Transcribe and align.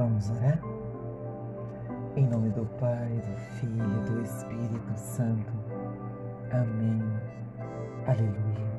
Vamos 0.00 0.30
orar? 0.30 0.58
Em 2.16 2.26
nome 2.26 2.48
do 2.48 2.64
Pai, 2.80 3.20
do 3.20 3.36
Filho 3.58 3.84
e 3.84 4.10
do 4.10 4.22
Espírito 4.22 4.96
Santo. 4.96 5.52
Amém. 6.52 7.02
Aleluia. 8.06 8.70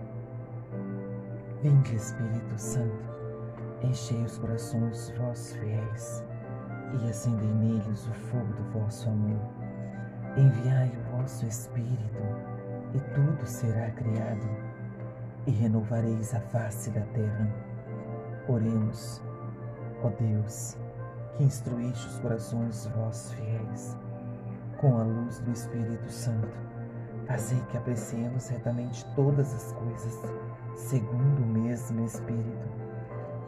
Vinde, 1.61 1.95
Espírito 1.95 2.57
Santo, 2.57 3.05
enchei 3.83 4.19
os 4.23 4.39
corações 4.39 5.09
dos 5.09 5.17
vossos 5.19 5.55
fiéis 5.57 6.23
e 6.99 7.07
acendei 7.07 7.53
neles 7.53 8.07
o 8.07 8.13
fogo 8.13 8.53
do 8.53 8.79
vosso 8.79 9.07
amor. 9.07 9.47
Enviai 10.35 10.89
o 10.89 11.17
vosso 11.17 11.45
Espírito 11.45 12.23
e 12.95 12.99
tudo 13.13 13.45
será 13.45 13.91
criado 13.91 14.49
e 15.45 15.51
renovareis 15.51 16.33
a 16.33 16.39
face 16.39 16.89
da 16.89 17.01
terra. 17.13 17.47
Oremos, 18.47 19.21
ó 20.01 20.09
Deus 20.19 20.80
que 21.35 21.43
instruíste 21.43 22.07
os 22.07 22.19
corações 22.19 22.85
vossos 22.95 23.33
fiéis, 23.33 23.97
com 24.79 24.97
a 24.97 25.03
luz 25.03 25.39
do 25.39 25.51
Espírito 25.51 26.11
Santo, 26.11 26.57
fazei 27.27 27.59
que 27.69 27.77
apreciemos 27.77 28.43
certamente 28.43 29.05
todas 29.15 29.53
as 29.53 29.71
coisas, 29.73 30.19
segundo 30.75 31.43
o 31.43 31.45
mesmo 31.45 32.03
Espírito, 32.05 32.67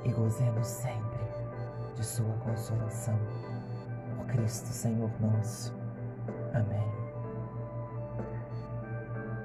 e 0.04 0.12
gozemos 0.12 0.68
sempre 0.68 1.20
de 1.96 2.06
Sua 2.06 2.34
consolação. 2.46 3.18
Por 4.16 4.26
Cristo 4.28 4.68
Senhor 4.68 5.10
nosso. 5.20 5.74
Amém. 6.54 6.92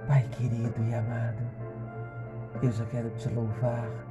Pai 0.07 0.23
querido 0.31 0.83
e 0.85 0.95
amado, 0.95 1.43
eu 2.63 2.73
já 2.73 2.85
quero 2.87 3.11
te 3.11 3.29
louvar 3.29 4.08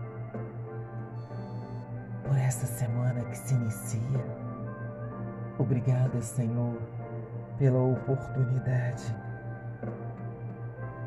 por 2.27 2.37
esta 2.37 2.65
semana 2.65 3.21
que 3.21 3.37
se 3.37 3.53
inicia. 3.53 4.19
Obrigada, 5.57 6.21
Senhor, 6.21 6.77
pela 7.57 7.79
oportunidade 7.79 9.15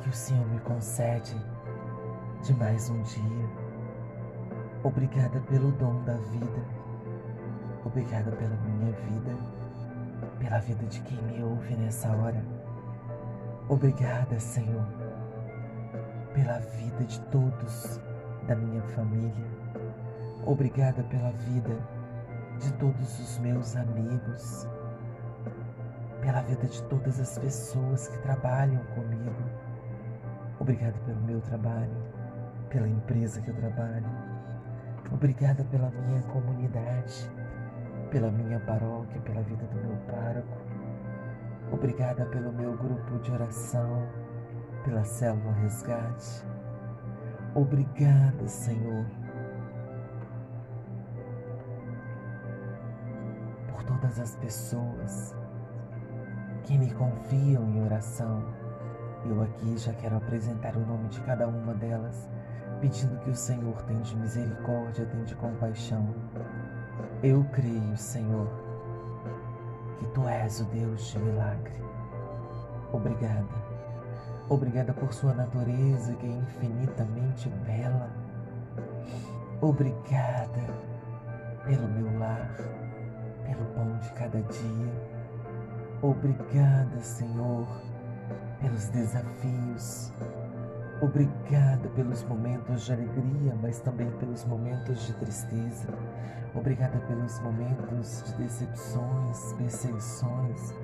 que 0.00 0.08
o 0.08 0.12
Senhor 0.12 0.46
me 0.48 0.58
concede 0.60 1.36
de 2.42 2.54
mais 2.54 2.88
um 2.88 3.02
dia. 3.02 3.50
Obrigada 4.82 5.40
pelo 5.40 5.70
dom 5.72 6.02
da 6.04 6.14
vida. 6.14 6.64
Obrigada 7.84 8.30
pela 8.32 8.56
minha 8.56 8.92
vida, 8.92 9.36
pela 10.38 10.58
vida 10.60 10.86
de 10.86 11.00
quem 11.02 11.20
me 11.22 11.42
ouve 11.42 11.76
nessa 11.76 12.08
hora. 12.08 12.42
Obrigada, 13.68 14.40
Senhor, 14.40 14.86
pela 16.34 16.58
vida 16.58 17.04
de 17.04 17.20
todos 17.26 18.00
da 18.46 18.56
minha 18.56 18.82
família 18.82 19.59
Obrigada 20.46 21.02
pela 21.04 21.30
vida 21.32 21.76
de 22.58 22.72
todos 22.74 23.20
os 23.20 23.38
meus 23.38 23.76
amigos, 23.76 24.66
pela 26.22 26.40
vida 26.42 26.66
de 26.66 26.82
todas 26.84 27.20
as 27.20 27.38
pessoas 27.38 28.08
que 28.08 28.18
trabalham 28.22 28.82
comigo. 28.94 29.42
Obrigada 30.58 30.98
pelo 31.04 31.20
meu 31.20 31.40
trabalho, 31.42 31.94
pela 32.70 32.88
empresa 32.88 33.42
que 33.42 33.50
eu 33.50 33.54
trabalho. 33.54 34.06
Obrigada 35.12 35.62
pela 35.64 35.90
minha 35.90 36.22
comunidade, 36.22 37.30
pela 38.10 38.30
minha 38.30 38.60
paróquia, 38.60 39.20
pela 39.20 39.42
vida 39.42 39.66
do 39.66 39.76
meu 39.76 39.96
pároco. 40.10 40.56
Obrigada 41.70 42.24
pelo 42.26 42.50
meu 42.52 42.76
grupo 42.78 43.18
de 43.18 43.30
oração, 43.30 44.08
pela 44.84 45.04
célula 45.04 45.52
resgate. 45.52 46.44
Obrigada, 47.54 48.48
Senhor 48.48 49.19
todas 54.00 54.18
as 54.18 54.34
pessoas 54.36 55.34
que 56.64 56.78
me 56.78 56.90
confiam 56.92 57.68
em 57.68 57.84
oração. 57.84 58.42
Eu 59.26 59.42
aqui 59.42 59.76
já 59.76 59.92
quero 59.92 60.16
apresentar 60.16 60.74
o 60.74 60.80
nome 60.86 61.08
de 61.08 61.20
cada 61.20 61.46
uma 61.46 61.74
delas, 61.74 62.28
pedindo 62.80 63.18
que 63.18 63.30
o 63.30 63.34
Senhor 63.34 63.82
tenha 63.82 64.00
de 64.00 64.16
misericórdia, 64.16 65.04
tenha 65.04 65.24
de 65.24 65.34
compaixão. 65.34 66.14
Eu 67.22 67.44
creio, 67.52 67.96
Senhor, 67.96 68.48
que 69.98 70.06
Tu 70.06 70.26
és 70.26 70.60
o 70.60 70.64
Deus 70.64 71.02
de 71.10 71.18
milagre. 71.18 71.74
Obrigada. 72.92 73.70
Obrigada 74.48 74.94
por 74.94 75.12
Sua 75.12 75.34
natureza 75.34 76.14
que 76.14 76.26
é 76.26 76.30
infinitamente 76.30 77.48
bela. 77.66 78.10
Obrigada 79.60 80.64
pelo 81.66 81.86
meu 81.88 82.18
lar 82.18 82.50
pelo 83.44 83.64
pão 83.74 83.98
de 83.98 84.10
cada 84.12 84.40
dia. 84.42 85.20
Obrigada, 86.02 86.98
Senhor, 87.00 87.66
pelos 88.60 88.88
desafios. 88.88 90.12
Obrigada 91.02 91.88
pelos 91.90 92.22
momentos 92.24 92.84
de 92.84 92.92
alegria, 92.92 93.54
mas 93.62 93.80
também 93.80 94.10
pelos 94.18 94.44
momentos 94.44 95.06
de 95.06 95.14
tristeza. 95.14 95.88
Obrigada 96.54 96.98
pelos 97.00 97.38
momentos 97.40 98.22
de 98.24 98.34
decepções, 98.34 99.52
perseguições. 99.54 100.74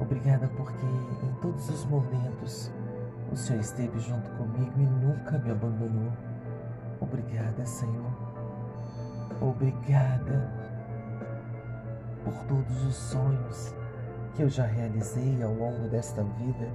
Obrigada 0.00 0.48
porque 0.56 0.86
em 1.22 1.32
todos 1.40 1.68
os 1.68 1.84
momentos 1.84 2.72
o 3.30 3.36
Senhor 3.36 3.60
esteve 3.60 3.98
junto 4.00 4.30
comigo 4.32 4.72
e 4.78 4.86
nunca 4.86 5.38
me 5.38 5.50
abandonou. 5.50 6.12
Obrigada, 7.00 7.64
Senhor. 7.66 8.12
Obrigada 9.40 10.63
por 12.24 12.34
todos 12.44 12.86
os 12.86 12.94
sonhos 12.94 13.74
que 14.34 14.42
eu 14.42 14.48
já 14.48 14.64
realizei 14.64 15.42
ao 15.42 15.52
longo 15.52 15.88
desta 15.88 16.22
vida. 16.22 16.68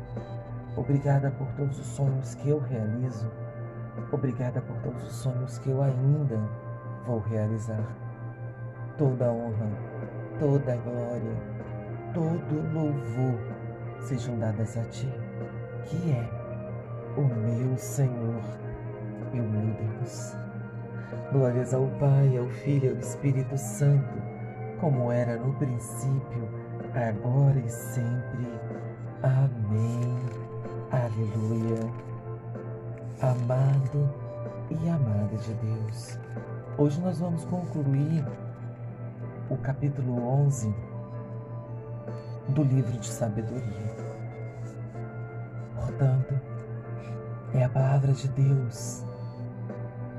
Obrigada 0.78 1.32
por 1.32 1.48
todos 1.54 1.78
os 1.80 1.88
sonhos 1.88 2.36
que 2.36 2.50
eu 2.50 2.60
realizo. 2.60 3.30
Obrigada 4.12 4.62
por 4.62 4.78
todos 4.78 5.04
os 5.04 5.16
sonhos 5.16 5.58
que 5.58 5.70
eu 5.70 5.82
ainda 5.82 6.40
vou 7.06 7.20
realizar. 7.20 7.84
Toda 8.98 9.32
honra, 9.32 9.70
toda 10.40 10.78
glória, 10.78 11.36
todo 12.14 12.74
louvor 12.74 13.40
sejam 14.02 14.38
dadas 14.40 14.78
a 14.78 14.84
Ti, 14.86 15.12
que 15.86 16.12
é 16.12 16.30
o 17.18 17.22
meu 17.22 17.78
Senhor 17.78 18.42
e 19.34 19.40
o 19.40 19.44
meu 19.44 19.76
Deus. 19.76 20.36
Glórias 21.32 21.74
ao 21.74 21.88
Pai, 22.00 22.38
ao 22.38 22.48
Filho 22.48 22.86
e 22.86 22.90
ao 22.90 22.98
Espírito 22.98 23.58
Santo 23.58 24.29
como 24.80 25.12
era 25.12 25.38
no 25.38 25.54
princípio, 25.56 26.48
agora 26.96 27.60
e 27.60 27.70
sempre. 27.70 28.48
Amém. 29.22 30.18
Aleluia. 30.92 31.92
Amado 33.22 34.10
e 34.70 34.90
amada 34.90 35.36
de 35.36 35.54
Deus, 35.56 36.18
hoje 36.78 37.02
nós 37.02 37.20
vamos 37.20 37.44
concluir 37.46 38.26
o 39.50 39.58
capítulo 39.58 40.26
11 40.46 40.74
do 42.50 42.64
livro 42.64 42.98
de 42.98 43.08
sabedoria. 43.08 43.96
Portanto, 45.76 46.40
é 47.54 47.66
a 47.66 47.70
palavra 47.70 48.14
de 48.14 48.28
Deus 48.30 49.04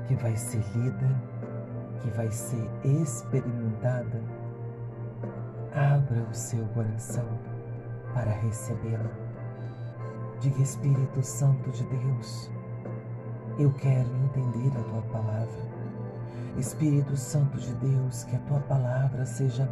que 0.07 0.13
vai 0.15 0.35
ser 0.35 0.63
lida, 0.75 1.09
que 2.01 2.09
vai 2.11 2.29
ser 2.29 2.69
experimentada 2.83 4.21
Abra 5.73 6.21
o 6.29 6.33
seu 6.33 6.65
coração 6.73 7.25
para 8.13 8.29
recebê-la. 8.29 9.09
Diga, 10.41 10.61
Espírito 10.61 11.23
Santo 11.23 11.71
de 11.71 11.85
Deus, 11.85 12.51
eu 13.57 13.71
quero 13.75 14.09
entender 14.25 14.77
a 14.77 14.83
tua 14.83 15.01
palavra. 15.03 15.71
Espírito 16.57 17.15
Santo 17.15 17.57
de 17.57 17.73
Deus, 17.75 18.25
que 18.25 18.35
a 18.35 18.39
tua 18.39 18.59
palavra 18.59 19.25
seja 19.25 19.69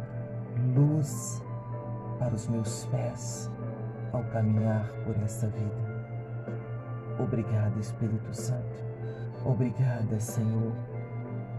luz 0.74 1.42
para 2.18 2.34
os 2.34 2.48
meus 2.48 2.86
pés 2.86 3.50
ao 4.14 4.24
caminhar 4.24 4.88
por 5.04 5.14
essa 5.22 5.48
vida. 5.48 6.06
Obrigada, 7.18 7.78
Espírito 7.78 8.32
Santo. 8.32 8.82
Obrigada, 9.44 10.18
Senhor, 10.18 10.72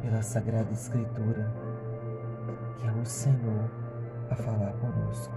pela 0.02 0.24
Sagrada 0.24 0.72
Escritura, 0.72 1.48
que 2.80 2.88
é 2.88 2.92
o 2.92 3.06
Senhor 3.06 3.81
a 4.32 4.36
falar 4.36 4.72
conosco. 4.74 5.34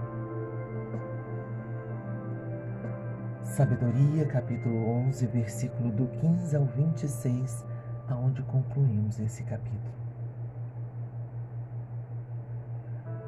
Sabedoria, 3.43 4.25
capítulo 4.25 4.89
11, 5.07 5.27
versículo 5.27 5.91
do 5.91 6.07
15 6.07 6.55
ao 6.55 6.65
26, 6.65 7.65
aonde 8.07 8.41
concluímos 8.43 9.19
esse 9.19 9.43
capítulo. 9.43 9.93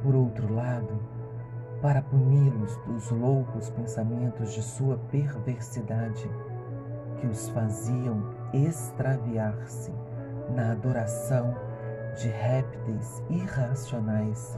Por 0.01 0.15
outro 0.15 0.53
lado, 0.53 1.01
para 1.81 2.01
puni-los 2.01 2.75
dos 2.85 3.11
loucos 3.11 3.69
pensamentos 3.69 4.53
de 4.53 4.63
sua 4.63 4.97
perversidade, 5.11 6.29
que 7.17 7.27
os 7.27 7.49
faziam 7.49 8.33
extraviar-se 8.53 9.91
na 10.55 10.71
adoração 10.71 11.53
de 12.15 12.29
répteis 12.29 13.21
irracionais 13.29 14.57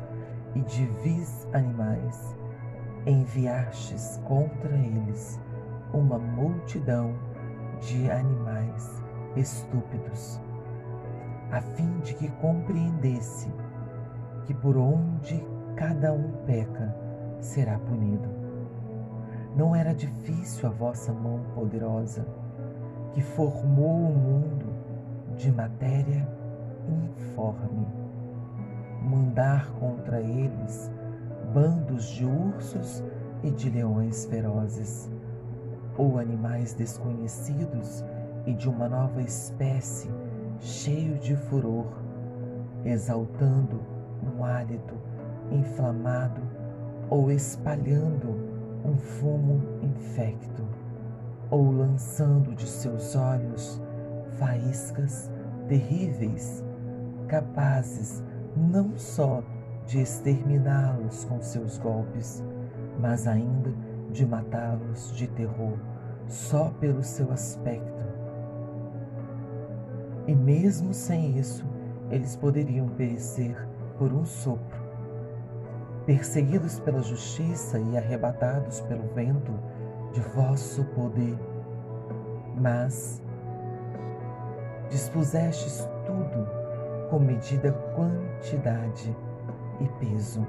e 0.56 0.62
de 0.62 0.86
vis 1.04 1.48
animais, 1.54 2.36
enviastes 3.06 4.20
contra 4.26 4.76
eles 4.76 5.40
uma 5.94 6.18
multidão 6.18 7.14
de 7.82 8.10
animais 8.12 9.02
estúpidos, 9.36 10.42
a 11.52 11.62
fim 11.62 12.00
de 12.00 12.14
que 12.14 12.30
compreendesse 12.34 13.52
que 14.46 14.54
por 14.54 14.78
onde 14.78 15.44
cada 15.76 16.12
um 16.14 16.32
peca 16.46 16.96
será 17.40 17.78
punido. 17.80 18.30
Não 19.56 19.76
era 19.76 19.94
difícil 19.94 20.68
a 20.70 20.72
vossa 20.72 21.12
mão 21.14 21.40
poderosa, 21.56 22.26
que 23.14 23.22
formou 23.22 24.10
o 24.10 24.16
mundo 24.16 24.66
de 25.36 25.52
matéria 25.52 26.28
informe, 26.88 27.88
mandar 29.02 29.72
contra 29.74 30.22
eles 30.22 30.92
bandos 31.54 32.06
de 32.10 32.26
ursos 32.26 33.04
e 33.44 33.52
de 33.52 33.70
leões 33.70 34.26
ferozes, 34.26 35.10
ou 35.98 36.20
animais 36.20 36.74
desconhecidos 36.74 38.04
e 38.46 38.54
de 38.54 38.70
uma 38.70 38.88
nova 38.88 39.22
espécie, 39.22 40.10
cheio 40.60 41.18
de 41.20 41.36
furor, 41.36 41.88
exaltando 42.86 43.82
um 44.24 44.44
hálito 44.44 44.96
inflamado 45.52 46.42
ou 47.10 47.32
espalhando 47.32 48.38
um 48.86 48.96
fumo 48.96 49.62
infecto, 49.82 50.64
ou 51.50 51.72
lançando 51.72 52.54
de 52.54 52.68
seus 52.68 53.16
olhos 53.16 53.82
faíscas 54.38 55.30
terríveis, 55.68 56.64
capazes 57.28 58.24
não 58.60 58.98
só 58.98 59.42
de 59.86 60.02
exterminá-los 60.02 61.26
com 61.26 61.42
seus 61.42 61.78
golpes, 61.78 62.44
mas 63.00 63.26
ainda 63.26 63.74
de 64.12 64.26
matá-los 64.26 65.16
de 65.16 65.28
terror 65.28 65.78
só 66.28 66.70
pelo 66.80 67.02
seu 67.02 67.32
aspecto. 67.32 68.04
E 70.28 70.36
mesmo 70.36 70.94
sem 70.94 71.38
isso, 71.40 71.66
eles 72.12 72.36
poderiam 72.36 72.88
perecer 72.90 73.56
por 73.98 74.14
um 74.14 74.26
sopro. 74.26 74.80
Perseguidos 76.06 76.80
pela 76.80 77.02
justiça 77.02 77.80
e 77.80 77.98
arrebatados 77.98 78.82
pelo 78.82 79.08
vento 79.14 79.54
de 80.12 80.20
vosso 80.22 80.84
poder. 80.86 81.38
Mas 82.56 83.22
dispusestes 84.90 85.88
tudo 86.06 86.59
com 87.10 87.20
medida 87.20 87.72
quantidade 87.96 89.16
e 89.80 89.88
peso. 90.00 90.46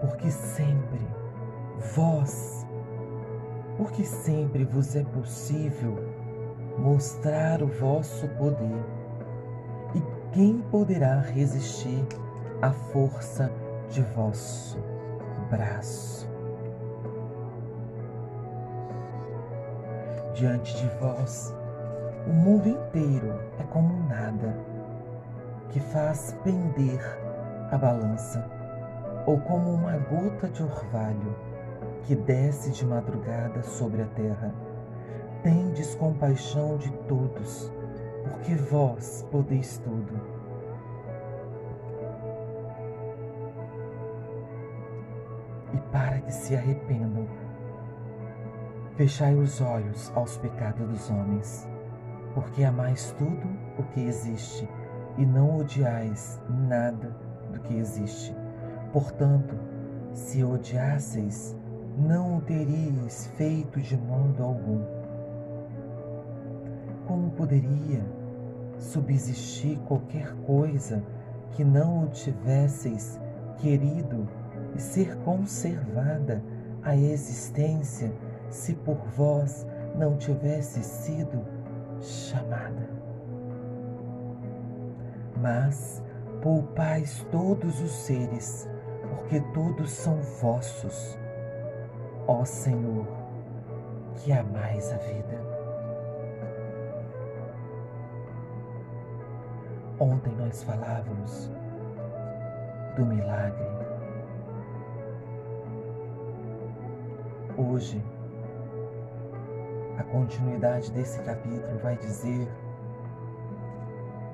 Porque 0.00 0.30
sempre 0.30 1.06
vós, 1.94 2.66
porque 3.76 4.04
sempre 4.04 4.64
vos 4.64 4.96
é 4.96 5.04
possível 5.04 5.96
mostrar 6.78 7.62
o 7.62 7.66
vosso 7.66 8.26
poder. 8.30 8.84
E 9.94 10.02
quem 10.32 10.60
poderá 10.70 11.20
resistir 11.20 12.04
à 12.62 12.70
força 12.70 13.52
de 13.90 14.02
vosso 14.02 14.78
braço? 15.50 16.28
Diante 20.34 20.74
de 20.76 20.88
vós, 21.00 21.59
o 22.30 22.32
mundo 22.32 22.68
inteiro 22.68 23.40
é 23.58 23.64
como 23.64 24.08
nada, 24.08 24.56
que 25.68 25.80
faz 25.80 26.32
pender 26.44 27.00
a 27.72 27.76
balança, 27.76 28.48
ou 29.26 29.36
como 29.40 29.74
uma 29.74 29.96
gota 29.96 30.48
de 30.48 30.62
orvalho 30.62 31.34
que 32.04 32.14
desce 32.14 32.70
de 32.70 32.86
madrugada 32.86 33.64
sobre 33.64 34.02
a 34.02 34.06
terra. 34.06 34.54
Tendes 35.42 35.96
compaixão 35.96 36.76
de 36.76 36.92
todos, 37.08 37.72
porque 38.22 38.54
vós 38.54 39.26
podeis 39.32 39.78
tudo. 39.78 40.20
E 45.74 45.78
para 45.90 46.20
que 46.20 46.32
se 46.32 46.54
arrependam, 46.54 47.26
Fechai 48.96 49.34
os 49.34 49.62
olhos 49.62 50.12
aos 50.14 50.36
pecados 50.36 50.86
dos 50.86 51.08
homens, 51.08 51.66
porque 52.34 52.64
amais 52.64 53.14
tudo 53.18 53.48
o 53.78 53.82
que 53.84 54.00
existe 54.00 54.68
e 55.18 55.26
não 55.26 55.58
odiais 55.58 56.40
nada 56.48 57.14
do 57.52 57.60
que 57.60 57.74
existe. 57.74 58.34
Portanto, 58.92 59.56
se 60.12 60.42
odiasseis, 60.42 61.56
não 61.96 62.38
o 62.38 62.40
teríeis 62.40 63.26
feito 63.36 63.80
de 63.80 63.96
modo 63.96 64.42
algum. 64.42 64.82
Como 67.06 67.30
poderia 67.30 68.02
subsistir 68.78 69.78
qualquer 69.80 70.32
coisa 70.46 71.02
que 71.52 71.64
não 71.64 72.04
o 72.04 72.08
tivesseis 72.08 73.20
querido 73.58 74.28
e 74.74 74.80
ser 74.80 75.16
conservada 75.18 76.42
a 76.82 76.96
existência? 76.96 78.12
se 78.50 78.74
por 78.74 78.98
vós 79.16 79.66
não 79.94 80.16
tivesse 80.16 80.82
sido 80.82 81.44
chamada. 82.00 82.88
Mas 85.36 86.02
poupais 86.42 87.26
todos 87.30 87.80
os 87.80 87.92
seres, 87.92 88.68
porque 89.08 89.40
todos 89.52 89.90
são 89.90 90.16
vossos, 90.40 91.18
ó 92.26 92.44
Senhor, 92.44 93.06
que 94.16 94.32
amais 94.32 94.92
a 94.92 94.96
vida. 94.96 95.40
Ontem 99.98 100.34
nós 100.36 100.62
falávamos 100.62 101.50
do 102.96 103.04
milagre. 103.04 103.68
Hoje, 107.56 108.02
a 110.00 110.02
continuidade 110.04 110.90
desse 110.92 111.20
capítulo 111.24 111.78
vai 111.82 111.94
dizer 111.94 112.50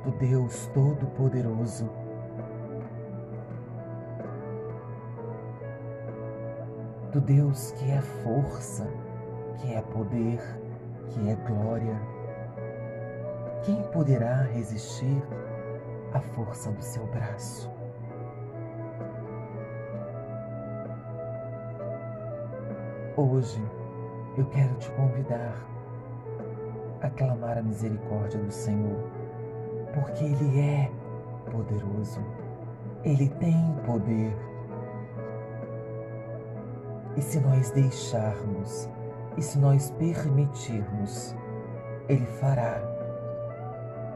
do 0.05 0.13
Deus 0.13 0.71
Todo-Poderoso. 0.73 1.91
Do 7.11 7.21
Deus 7.21 7.73
que 7.73 7.91
é 7.91 8.01
força, 8.01 8.87
que 9.57 9.75
é 9.75 9.83
poder, 9.83 10.39
que 11.09 11.29
é 11.29 11.35
glória. 11.35 12.01
Quem 13.65 13.83
poderá 13.91 14.43
resistir 14.43 15.21
à 16.13 16.21
força 16.21 16.71
do 16.71 16.83
seu 16.83 17.05
braço? 17.09 17.69
Hoje, 23.17 23.61
eu 24.37 24.45
quero 24.47 24.75
te 24.75 24.91
convidar 24.93 25.55
a 27.01 27.11
clamar 27.11 27.59
a 27.59 27.63
misericórdia 27.63 28.41
do 28.41 28.51
Senhor, 28.51 29.11
porque 29.95 30.25
Ele 30.25 30.61
é 30.61 30.91
poderoso, 31.51 32.21
Ele 33.05 33.29
tem 33.29 33.75
poder. 33.85 34.37
E 37.17 37.23
se 37.23 37.41
nós 37.41 37.71
deixarmos, 37.71 38.91
e 39.37 39.43
se 39.43 39.59
nós 39.59 39.91
permitirmos, 39.93 41.35
Ele 42.09 42.27
fará 42.27 42.81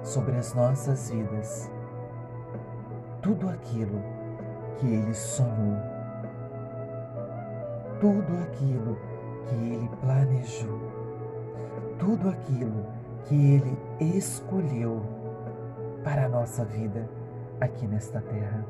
sobre 0.03 0.37
as 0.37 0.55
nossas 0.55 1.11
vidas 1.11 1.71
tudo 3.23 3.49
aquilo 3.49 4.03
que 4.79 4.87
Ele 4.87 5.15
sonhou, 5.15 5.77
tudo 8.01 8.43
aquilo 8.43 8.99
que 9.47 9.55
Ele 9.55 9.90
planejou, 10.01 10.81
tudo 11.99 12.29
aquilo 12.29 12.87
que 13.25 13.35
Ele 13.35 13.79
escolheu 14.17 15.03
para 16.03 16.27
a 16.27 16.29
nossa 16.29 16.65
vida 16.65 17.09
aqui 17.61 17.87
nesta 17.87 18.21
terra. 18.21 18.65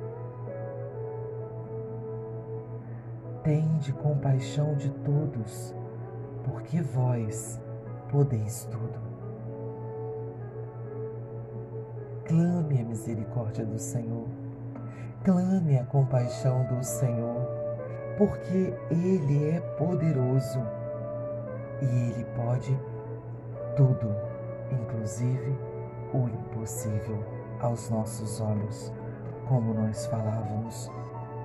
Tende 3.42 3.92
compaixão 3.92 4.74
de 4.74 4.90
todos, 4.90 5.74
porque 6.44 6.82
vós 6.82 7.60
podeis 8.10 8.64
tudo. 8.70 9.10
Clame 12.26 12.80
a 12.80 12.84
misericórdia 12.84 13.64
do 13.64 13.78
Senhor, 13.78 14.26
clame 15.24 15.78
a 15.78 15.84
compaixão 15.84 16.64
do 16.64 16.84
Senhor 16.84 17.60
porque 18.20 18.74
Ele 18.90 19.50
é 19.50 19.60
poderoso 19.78 20.60
e 21.82 21.86
Ele 21.86 22.24
pode 22.36 22.78
tudo, 23.76 24.14
inclusive 24.70 25.58
o 26.12 26.28
impossível 26.28 27.24
aos 27.60 27.88
nossos 27.90 28.40
olhos, 28.40 28.92
como 29.48 29.74
nós 29.74 30.06
falávamos 30.06 30.90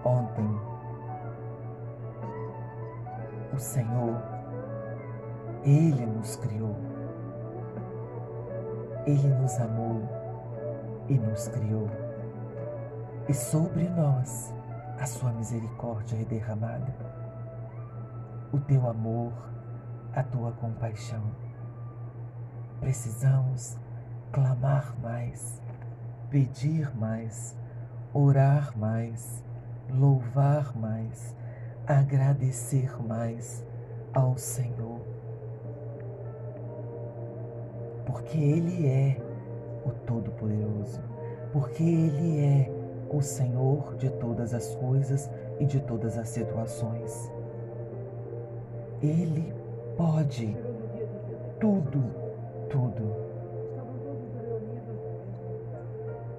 ontem. 0.04 0.50
O 3.54 3.60
Senhor, 3.60 4.22
Ele 5.64 6.06
nos 6.06 6.36
criou, 6.36 6.76
Ele 9.06 9.28
nos 9.28 9.60
amou 9.60 10.02
e 11.08 11.18
nos 11.18 11.48
criou, 11.48 11.88
e 13.30 13.34
sobre 13.34 13.88
nós 13.90 14.54
a 15.00 15.06
Sua 15.06 15.32
misericórdia 15.32 16.18
é 16.22 16.26
derramada, 16.26 16.94
o 18.52 18.60
Teu 18.60 18.90
amor, 18.90 19.32
a 20.16 20.24
Tua 20.24 20.54
compaixão. 20.54 21.24
Precisamos 22.80 23.78
clamar 24.32 24.96
mais, 25.02 25.62
pedir 26.30 26.96
mais, 26.96 27.56
orar 28.14 28.78
mais, 28.78 29.44
louvar 29.90 30.76
mais, 30.78 31.36
agradecer 31.86 32.96
mais 33.06 33.66
ao 34.14 34.38
Senhor. 34.38 35.02
Porque 38.06 38.38
Ele 38.38 38.88
é 38.88 39.18
o 39.86 39.92
Todo-Poderoso, 39.92 41.02
porque 41.52 41.84
Ele 41.84 42.40
é 42.40 42.72
o 43.10 43.22
Senhor 43.22 43.96
de 43.98 44.10
todas 44.12 44.54
as 44.54 44.76
coisas 44.76 45.30
e 45.60 45.66
de 45.66 45.82
todas 45.82 46.18
as 46.18 46.30
situações. 46.30 47.30
Ele 49.02 49.54
pode 49.98 50.56
tudo, 51.60 52.04
tudo 52.70 53.26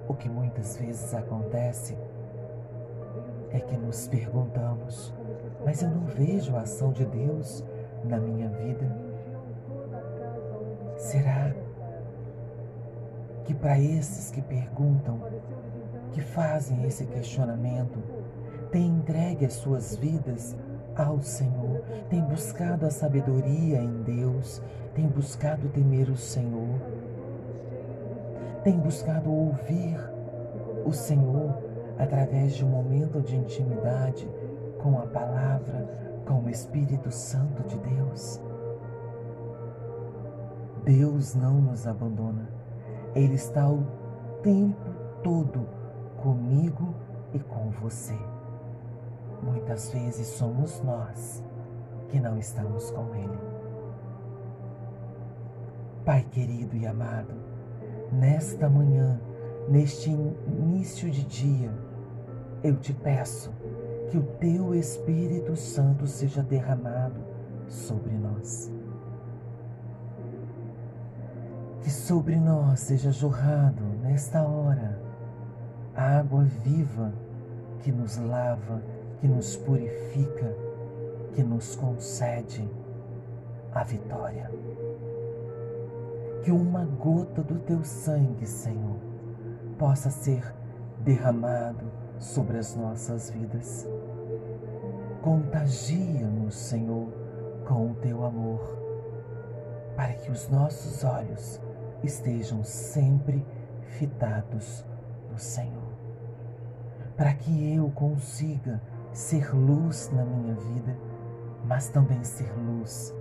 O 0.07 0.13
que 0.13 0.29
muitas 0.29 0.77
vezes 0.77 1.13
acontece 1.13 1.97
é 3.51 3.59
que 3.59 3.75
nos 3.75 4.07
perguntamos, 4.07 5.13
mas 5.65 5.81
eu 5.81 5.89
não 5.89 6.05
vejo 6.05 6.55
a 6.55 6.61
ação 6.61 6.93
de 6.93 7.05
Deus 7.05 7.63
na 8.05 8.17
minha 8.17 8.47
vida. 8.47 8.89
Será 10.95 11.53
que 13.43 13.53
para 13.53 13.77
esses 13.77 14.31
que 14.31 14.41
perguntam, 14.41 15.19
que 16.13 16.21
fazem 16.21 16.85
esse 16.85 17.05
questionamento, 17.05 17.99
têm 18.71 18.87
entregue 18.87 19.45
as 19.45 19.53
suas 19.53 19.95
vidas 19.97 20.55
ao 20.97 21.21
Senhor, 21.21 21.81
têm 22.09 22.21
buscado 22.21 22.85
a 22.85 22.89
sabedoria 22.89 23.79
em 23.79 24.03
Deus, 24.03 24.61
têm 24.93 25.07
buscado 25.07 25.69
temer 25.69 26.09
o 26.09 26.17
Senhor? 26.17 26.79
tem 28.67 28.77
buscado 28.77 29.31
ouvir 29.31 29.97
o 30.85 30.91
Senhor 30.91 31.57
através 31.97 32.53
de 32.53 32.65
um 32.65 32.67
momento 32.67 33.21
de 33.21 33.37
intimidade 33.37 34.29
com 34.83 34.99
a 34.99 35.07
palavra, 35.07 35.87
com 36.25 36.43
o 36.43 36.49
Espírito 36.49 37.09
Santo 37.09 37.63
de 37.63 37.77
Deus. 37.77 38.41
Deus 40.83 41.33
não 41.33 41.61
nos 41.61 41.87
abandona. 41.87 42.49
Ele 43.15 43.35
está 43.35 43.69
o 43.69 43.87
tempo 44.43 44.91
todo 45.23 45.65
comigo 46.17 46.93
e 47.33 47.39
com 47.39 47.69
você. 47.69 48.19
Muitas 49.41 49.91
vezes 49.91 50.27
somos 50.27 50.81
nós 50.81 51.43
que 52.09 52.19
não 52.19 52.37
estamos 52.37 52.89
com 52.91 53.13
Ele. 53.15 53.39
Pai 56.05 56.25
querido 56.31 56.75
e 56.75 56.87
amado, 56.87 57.33
nesta 58.11 58.69
manhã, 58.69 59.19
neste 59.67 60.09
início 60.09 61.09
de 61.09 61.23
dia, 61.25 61.71
eu 62.63 62.77
te 62.77 62.93
peço 62.93 63.51
que 64.09 64.17
o 64.17 64.23
teu 64.23 64.73
Espírito 64.73 65.55
Santo 65.55 66.07
seja 66.07 66.41
derramado 66.41 67.19
sobre 67.67 68.13
nós. 68.13 68.71
Que 71.81 71.89
sobre 71.91 72.37
nós 72.37 72.79
seja 72.79 73.11
jorrado 73.11 73.83
nesta 74.01 74.41
hora 74.41 74.99
a 75.95 76.19
água 76.19 76.43
viva 76.43 77.13
que 77.79 77.91
nos 77.91 78.17
lava, 78.17 78.81
que 79.19 79.27
nos 79.27 79.55
purifica, 79.57 80.55
que 81.33 81.43
nos 81.43 81.75
concede 81.75 82.69
a 83.73 83.83
vitória 83.83 84.49
que 86.47 86.51
uma 86.53 86.85
gota 86.85 87.43
do 87.43 87.59
teu 87.59 87.83
sangue, 87.83 88.45
Senhor, 88.45 88.95
possa 89.77 90.09
ser 90.09 90.55
derramado 91.03 91.91
sobre 92.19 92.57
as 92.57 92.73
nossas 92.73 93.29
vidas. 93.29 93.85
Contagia-nos, 95.21 96.55
Senhor, 96.55 97.09
com 97.67 97.91
o 97.91 97.95
teu 97.95 98.23
amor, 98.23 98.61
para 99.97 100.13
que 100.13 100.31
os 100.31 100.47
nossos 100.47 101.03
olhos 101.03 101.59
estejam 102.01 102.63
sempre 102.63 103.45
fitados 103.81 104.85
no 105.29 105.37
Senhor, 105.37 105.91
para 107.17 107.33
que 107.33 107.75
eu 107.75 107.89
consiga 107.89 108.81
ser 109.17 109.55
luz 109.55 110.11
na 110.13 110.23
minha 110.23 110.53
vida, 110.53 110.97
mas 111.65 111.89
também 111.89 112.23
ser 112.23 112.51
luz 112.57 113.15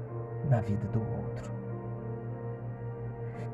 na 0.49 0.61
vida 0.61 0.87
do 0.89 1.01
outro 1.01 1.57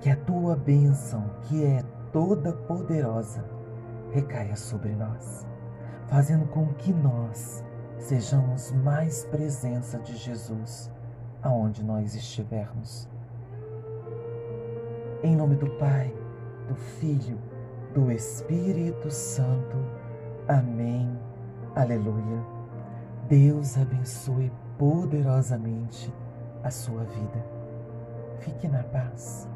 que 0.02 0.10
a 0.10 0.16
tua 0.16 0.56
bênção, 0.56 1.30
que 1.42 1.64
é 1.64 1.80
toda 2.12 2.52
poderosa, 2.52 3.44
recaia 4.10 4.56
sobre 4.56 4.90
nós, 4.96 5.46
fazendo 6.08 6.44
com 6.48 6.66
que 6.74 6.92
nós 6.92 7.64
sejamos 7.98 8.72
mais 8.72 9.24
presença 9.26 10.00
de 10.00 10.16
Jesus 10.16 10.90
aonde 11.40 11.84
nós 11.84 12.16
estivermos. 12.16 13.08
Em 15.22 15.36
nome 15.36 15.54
do 15.54 15.70
Pai, 15.78 16.12
do 16.66 16.74
Filho, 16.74 17.38
do 17.94 18.10
Espírito 18.10 19.08
Santo. 19.08 19.76
Amém. 20.48 21.16
Aleluia. 21.74 22.44
Deus 23.30 23.78
abençoe 23.78 24.52
poderosamente 24.78 26.12
a 26.62 26.70
sua 26.70 27.02
vida. 27.04 27.46
Fique 28.40 28.68
na 28.68 28.82
paz. 28.84 29.48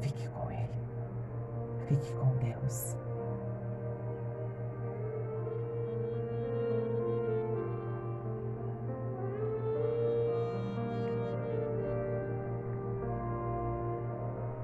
Fique 0.00 0.26
com 0.30 0.50
Ele. 0.50 0.80
Fique 1.86 2.14
com 2.14 2.34
Deus. 2.38 2.96